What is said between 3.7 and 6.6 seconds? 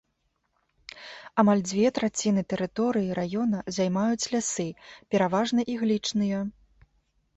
займаюць лясы, пераважна іглічныя.